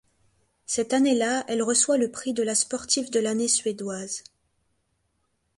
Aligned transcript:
Cette 0.65 0.93
année-là, 0.93 1.43
elle 1.47 1.61
reçoit 1.61 1.99
le 1.99 2.09
prix 2.09 2.33
de 2.33 2.41
la 2.41 2.55
Sportive 2.55 3.11
de 3.11 3.19
l'année 3.19 3.47
suédoise. 3.47 4.23